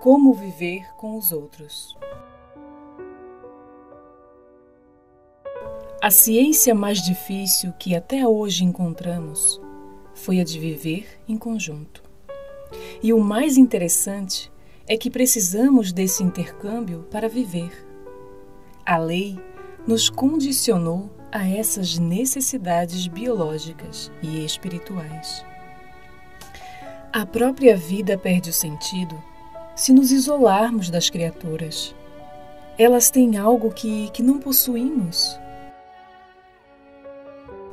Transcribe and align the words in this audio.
Como 0.00 0.32
viver 0.32 0.94
com 0.96 1.14
os 1.18 1.30
outros. 1.30 1.94
A 6.00 6.10
ciência 6.10 6.74
mais 6.74 7.02
difícil 7.02 7.74
que 7.78 7.94
até 7.94 8.26
hoje 8.26 8.64
encontramos 8.64 9.60
foi 10.14 10.40
a 10.40 10.44
de 10.44 10.58
viver 10.58 11.06
em 11.28 11.36
conjunto. 11.36 12.02
E 13.02 13.12
o 13.12 13.20
mais 13.20 13.58
interessante 13.58 14.50
é 14.88 14.96
que 14.96 15.10
precisamos 15.10 15.92
desse 15.92 16.22
intercâmbio 16.22 17.06
para 17.10 17.28
viver. 17.28 17.86
A 18.86 18.96
lei 18.96 19.38
nos 19.86 20.08
condicionou 20.08 21.10
a 21.30 21.46
essas 21.46 21.98
necessidades 21.98 23.06
biológicas 23.06 24.10
e 24.22 24.42
espirituais. 24.46 25.44
A 27.12 27.26
própria 27.26 27.76
vida 27.76 28.16
perde 28.16 28.48
o 28.48 28.54
sentido 28.54 29.29
se 29.80 29.94
nos 29.94 30.12
isolarmos 30.12 30.90
das 30.90 31.08
criaturas. 31.08 31.94
Elas 32.76 33.08
têm 33.08 33.38
algo 33.38 33.70
que, 33.70 34.10
que 34.10 34.22
não 34.22 34.38
possuímos 34.38 35.40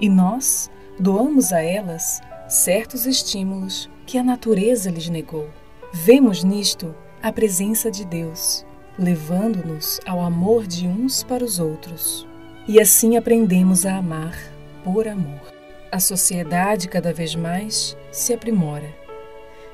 e 0.00 0.08
nós 0.08 0.70
doamos 0.98 1.52
a 1.52 1.60
elas 1.60 2.22
certos 2.48 3.04
estímulos 3.04 3.90
que 4.06 4.16
a 4.16 4.22
natureza 4.22 4.90
lhes 4.90 5.10
negou. 5.10 5.50
Vemos 5.92 6.42
nisto 6.42 6.94
a 7.22 7.30
presença 7.30 7.90
de 7.90 8.06
Deus, 8.06 8.64
levando-nos 8.98 10.00
ao 10.06 10.22
amor 10.22 10.66
de 10.66 10.88
uns 10.88 11.22
para 11.22 11.44
os 11.44 11.58
outros. 11.58 12.26
E 12.66 12.80
assim 12.80 13.18
aprendemos 13.18 13.84
a 13.84 13.96
amar 13.96 14.34
por 14.82 15.06
amor. 15.06 15.52
A 15.92 16.00
sociedade 16.00 16.88
cada 16.88 17.12
vez 17.12 17.34
mais 17.34 17.94
se 18.10 18.32
aprimora, 18.32 18.88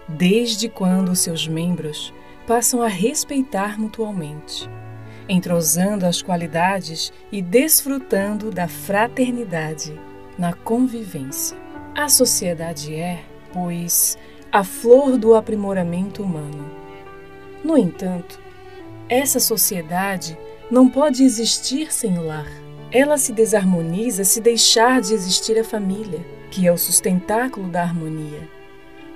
desde 0.09 0.69
quando 0.69 1.17
seus 1.17 1.49
membros 1.49 2.13
passam 2.47 2.81
a 2.83 2.89
respeitar 2.89 3.79
mutualmente, 3.79 4.71
entrosando 5.29 6.07
as 6.07 6.23
qualidades 6.23 7.13
e 7.33 7.43
desfrutando 7.43 8.51
da 8.51 8.69
fraternidade 8.69 9.99
na 10.39 10.53
convivência. 10.53 11.57
A 11.95 12.09
sociedade 12.09 12.95
é, 12.95 13.25
pois, 13.53 14.17
a 14.53 14.63
flor 14.63 15.17
do 15.17 15.35
aprimoramento 15.35 16.23
humano. 16.23 16.71
No 17.65 17.77
entanto, 17.77 18.39
essa 19.09 19.41
sociedade 19.41 20.39
não 20.71 20.89
pode 20.89 21.25
existir 21.25 21.93
sem 21.93 22.19
o 22.19 22.23
lar. 22.23 22.51
Ela 22.93 23.19
se 23.19 23.33
desarmoniza 23.33 24.25
se 24.25 24.41
deixar 24.41 25.01
de 25.01 25.15
existir 25.15 25.59
a 25.59 25.65
família, 25.65 26.25
que 26.51 26.67
é 26.67 26.73
o 26.73 26.79
sustentáculo 26.79 27.69
da 27.69 27.83
harmonia, 27.83 28.49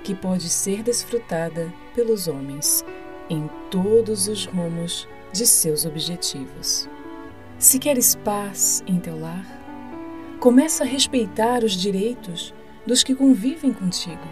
que 0.03 0.15
pode 0.15 0.49
ser 0.49 0.83
desfrutada 0.83 1.73
pelos 1.95 2.27
homens 2.27 2.83
em 3.29 3.49
todos 3.69 4.27
os 4.27 4.45
rumos 4.45 5.07
de 5.31 5.45
seus 5.45 5.85
objetivos. 5.85 6.89
Se 7.57 7.79
queres 7.79 8.15
paz 8.15 8.83
em 8.87 8.99
teu 8.99 9.19
lar, 9.19 9.61
Começa 10.41 10.83
a 10.83 10.87
respeitar 10.87 11.63
os 11.63 11.73
direitos 11.73 12.51
dos 12.83 13.03
que 13.03 13.13
convivem 13.13 13.71
contigo. 13.71 14.27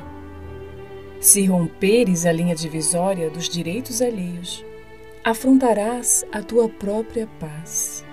Se 1.20 1.45
romperes 1.45 2.26
a 2.26 2.31
linha 2.31 2.56
divisória 2.56 3.30
dos 3.30 3.48
direitos 3.48 4.02
alheios, 4.02 4.66
afrontarás 5.23 6.26
a 6.31 6.42
tua 6.42 6.67
própria 6.67 7.28
paz. 7.39 8.04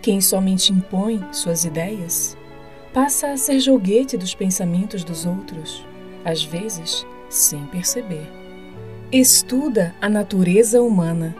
Quem 0.00 0.22
somente 0.22 0.72
impõe 0.72 1.22
suas 1.32 1.66
ideias 1.66 2.34
passa 2.94 3.32
a 3.32 3.36
ser 3.36 3.60
joguete 3.60 4.16
dos 4.16 4.34
pensamentos 4.34 5.04
dos 5.04 5.26
outros, 5.26 5.86
às 6.24 6.42
vezes 6.42 7.06
sem 7.28 7.64
perceber. 7.66 8.30
Estuda 9.10 9.94
a 10.00 10.08
natureza 10.08 10.80
humana 10.82 11.34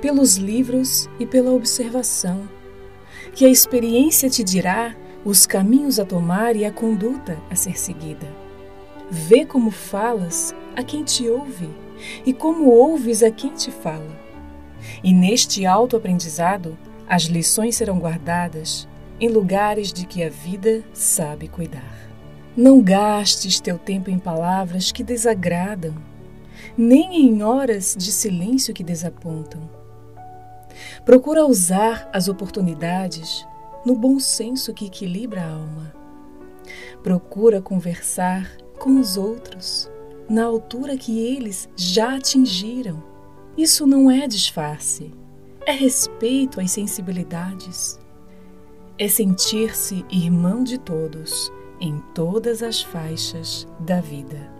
pelos 0.00 0.36
livros 0.36 1.08
e 1.18 1.26
pela 1.26 1.52
observação 1.52 2.48
que 3.34 3.44
a 3.44 3.48
experiência 3.48 4.28
te 4.28 4.42
dirá 4.42 4.94
os 5.24 5.46
caminhos 5.46 6.00
a 6.00 6.04
tomar 6.04 6.56
e 6.56 6.64
a 6.64 6.72
conduta 6.72 7.38
a 7.50 7.54
ser 7.54 7.78
seguida. 7.78 8.26
Vê 9.10 9.44
como 9.44 9.70
falas 9.70 10.54
a 10.74 10.82
quem 10.82 11.04
te 11.04 11.28
ouve 11.28 11.68
e 12.24 12.32
como 12.32 12.70
ouves 12.70 13.22
a 13.22 13.30
quem 13.30 13.52
te 13.52 13.70
fala. 13.70 14.18
E 15.04 15.12
neste 15.12 15.66
autoaprendizado, 15.66 16.76
as 17.06 17.24
lições 17.24 17.76
serão 17.76 17.98
guardadas 17.98 18.88
em 19.20 19.28
lugares 19.28 19.92
de 19.92 20.06
que 20.06 20.22
a 20.22 20.30
vida 20.30 20.82
sabe 20.94 21.48
cuidar. 21.48 22.09
Não 22.56 22.82
gastes 22.82 23.60
teu 23.60 23.78
tempo 23.78 24.10
em 24.10 24.18
palavras 24.18 24.92
que 24.92 25.04
desagradam, 25.04 25.94
nem 26.76 27.26
em 27.26 27.42
horas 27.42 27.94
de 27.98 28.10
silêncio 28.10 28.74
que 28.74 28.84
desapontam 28.84 29.80
Procura 31.04 31.46
usar 31.46 32.08
as 32.12 32.28
oportunidades 32.28 33.46
no 33.84 33.94
bom 33.94 34.18
senso 34.18 34.72
que 34.72 34.86
equilibra 34.86 35.42
a 35.42 35.52
alma. 35.52 35.94
Procura 37.02 37.60
conversar 37.60 38.50
com 38.78 38.98
os 39.00 39.16
outros 39.16 39.90
na 40.28 40.44
altura 40.44 40.96
que 40.96 41.18
eles 41.18 41.68
já 41.74 42.16
atingiram. 42.16 43.02
Isso 43.56 43.86
não 43.86 44.10
é 44.10 44.26
disfarce, 44.26 45.12
é 45.66 45.72
respeito 45.72 46.60
às 46.60 46.70
sensibilidades. 46.70 47.98
É 48.98 49.08
sentir-se 49.08 50.04
irmão 50.10 50.62
de 50.62 50.78
todos 50.78 51.50
em 51.80 51.98
todas 52.14 52.62
as 52.62 52.82
faixas 52.82 53.66
da 53.78 54.00
vida. 54.00 54.50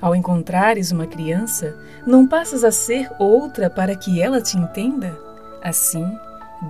Ao 0.00 0.14
encontrares 0.14 0.90
uma 0.90 1.06
criança, 1.06 1.78
não 2.06 2.26
passas 2.26 2.64
a 2.64 2.72
ser 2.72 3.10
outra 3.18 3.68
para 3.68 3.96
que 3.96 4.20
ela 4.20 4.40
te 4.40 4.56
entenda? 4.56 5.18
Assim, 5.62 6.04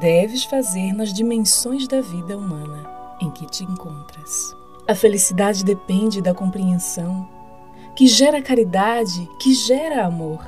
deves 0.01 0.45
fazer 0.45 0.93
nas 0.93 1.13
dimensões 1.13 1.87
da 1.87 2.01
vida 2.01 2.37
humana 2.37 2.89
em 3.21 3.31
que 3.31 3.47
te 3.47 3.65
encontras. 3.65 4.57
A 4.89 4.95
felicidade 4.95 5.65
depende 5.65 6.21
da 6.21 6.35
compreensão, 6.35 7.29
que 7.95 8.07
gera 8.07 8.43
caridade, 8.43 9.29
que 9.39 9.55
gera 9.55 10.05
amor. 10.05 10.45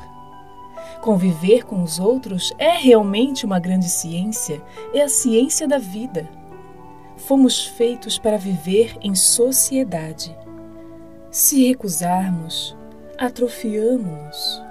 Conviver 1.00 1.64
com 1.64 1.82
os 1.82 1.98
outros 1.98 2.52
é 2.58 2.70
realmente 2.70 3.44
uma 3.44 3.58
grande 3.58 3.88
ciência, 3.88 4.62
é 4.94 5.02
a 5.02 5.08
ciência 5.08 5.68
da 5.68 5.78
vida. 5.78 6.28
Fomos 7.26 7.64
feitos 7.64 8.18
para 8.18 8.36
viver 8.36 8.96
em 9.00 9.14
sociedade 9.14 10.36
se 11.32 11.66
recusarmos, 11.66 12.76
atrofiamos-nos. 13.16 14.62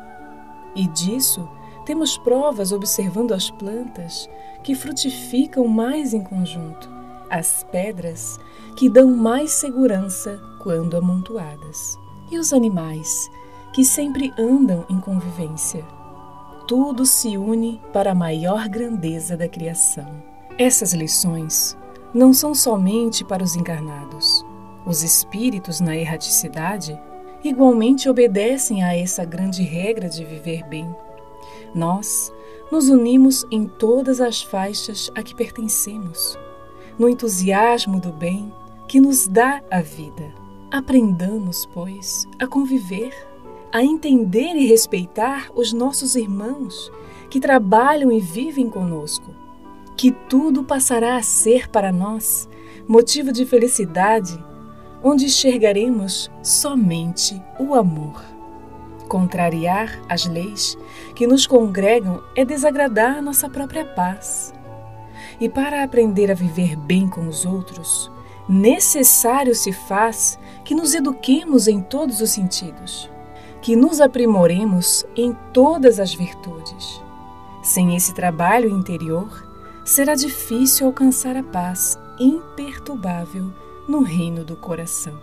E 0.75 0.87
disso 0.89 1.49
temos 1.87 2.19
provas 2.19 2.71
observando 2.71 3.33
as 3.33 3.49
plantas 3.49 4.29
que 4.63 4.75
frutificam 4.75 5.67
mais 5.67 6.13
em 6.13 6.21
conjunto, 6.23 6.87
as 7.31 7.65
pedras 7.71 8.39
que 8.77 8.87
dão 8.87 9.09
mais 9.09 9.53
segurança 9.53 10.39
quando 10.61 10.95
amontoadas, 10.95 11.97
e 12.29 12.37
os 12.37 12.53
animais 12.53 13.27
que 13.73 13.83
sempre 13.83 14.31
andam 14.37 14.85
em 14.87 14.99
convivência. 14.99 15.83
Tudo 16.67 17.07
se 17.07 17.37
une 17.37 17.81
para 17.91 18.11
a 18.11 18.15
maior 18.15 18.69
grandeza 18.69 19.35
da 19.35 19.49
criação. 19.49 20.23
Essas 20.59 20.93
lições 20.93 21.75
não 22.13 22.33
são 22.33 22.53
somente 22.53 23.23
para 23.23 23.43
os 23.43 23.55
encarnados 23.55 24.45
os 24.85 25.03
espíritos 25.03 25.79
na 25.79 25.95
erraticidade 25.95 26.99
igualmente 27.43 28.09
obedecem 28.09 28.83
a 28.83 28.95
essa 28.95 29.23
grande 29.23 29.63
regra 29.63 30.09
de 30.09 30.23
viver 30.23 30.63
bem. 30.63 30.93
Nós 31.73 32.33
nos 32.71 32.89
unimos 32.89 33.45
em 33.51 33.67
todas 33.67 34.19
as 34.21 34.41
faixas 34.41 35.11
a 35.15 35.21
que 35.21 35.35
pertencemos, 35.35 36.37
no 36.97 37.07
entusiasmo 37.09 37.99
do 37.99 38.11
bem 38.11 38.51
que 38.87 38.99
nos 38.99 39.27
dá 39.27 39.61
a 39.69 39.81
vida. 39.81 40.33
Aprendamos, 40.71 41.65
pois, 41.73 42.27
a 42.39 42.47
conviver, 42.47 43.13
a 43.71 43.83
entender 43.83 44.55
e 44.55 44.67
respeitar 44.67 45.49
os 45.53 45.73
nossos 45.73 46.15
irmãos 46.15 46.91
que 47.29 47.39
trabalham 47.39 48.11
e 48.11 48.19
vivem 48.19 48.69
conosco, 48.69 49.33
que 49.97 50.11
tudo 50.11 50.63
passará 50.63 51.15
a 51.15 51.23
ser 51.23 51.69
para 51.69 51.91
nós 51.91 52.49
motivo 52.87 53.31
de 53.31 53.45
felicidade 53.45 54.37
onde 55.03 55.25
enxergaremos 55.25 56.31
somente 56.43 57.41
o 57.59 57.73
amor. 57.73 58.23
Contrariar 59.07 59.99
as 60.07 60.25
leis 60.25 60.77
que 61.15 61.27
nos 61.27 61.45
congregam 61.45 62.21
é 62.35 62.45
desagradar 62.45 63.21
nossa 63.21 63.49
própria 63.49 63.83
paz. 63.83 64.53
E 65.39 65.49
para 65.49 65.83
aprender 65.83 66.31
a 66.31 66.35
viver 66.35 66.75
bem 66.75 67.09
com 67.09 67.27
os 67.27 67.45
outros, 67.45 68.11
necessário 68.47 69.55
se 69.55 69.73
faz 69.73 70.39
que 70.63 70.75
nos 70.75 70.93
eduquemos 70.93 71.67
em 71.67 71.81
todos 71.81 72.21
os 72.21 72.29
sentidos, 72.29 73.09
que 73.61 73.75
nos 73.75 73.99
aprimoremos 73.99 75.05
em 75.15 75.35
todas 75.51 75.99
as 75.99 76.13
virtudes. 76.13 77.01
Sem 77.61 77.95
esse 77.95 78.13
trabalho 78.13 78.69
interior, 78.69 79.50
será 79.83 80.15
difícil 80.15 80.87
alcançar 80.87 81.35
a 81.35 81.43
paz 81.43 81.97
imperturbável 82.19 83.51
no 83.87 84.01
reino 84.01 84.43
do 84.43 84.55
coração. 84.55 85.19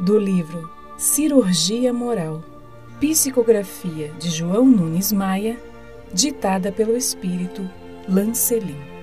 Do 0.00 0.18
livro 0.18 0.70
Cirurgia 0.96 1.92
Moral, 1.92 2.42
Psicografia 3.00 4.12
de 4.18 4.30
João 4.30 4.64
Nunes 4.64 5.12
Maia, 5.12 5.60
ditada 6.12 6.72
pelo 6.72 6.96
espírito 6.96 7.68
Lancelin. 8.08 8.97